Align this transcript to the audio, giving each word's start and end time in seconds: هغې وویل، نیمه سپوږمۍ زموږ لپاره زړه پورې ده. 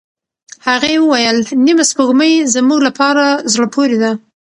هغې 0.67 0.93
وویل، 0.99 1.37
نیمه 1.65 1.83
سپوږمۍ 1.89 2.33
زموږ 2.55 2.79
لپاره 2.87 3.25
زړه 3.53 3.67
پورې 3.73 3.97
ده. 4.03 4.11